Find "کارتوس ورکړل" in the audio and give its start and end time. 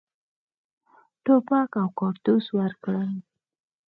1.99-3.11